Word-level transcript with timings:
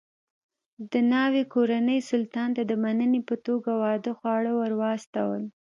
د 0.91 0.93
ناوې 1.11 1.43
کورنۍ 1.53 1.99
سلطان 2.11 2.49
ته 2.55 2.61
د 2.69 2.73
مننې 2.83 3.21
په 3.29 3.35
توګه 3.45 3.71
واده 3.83 4.11
خواړه 4.17 4.51
ور 4.59 4.73
واستول. 4.81 5.41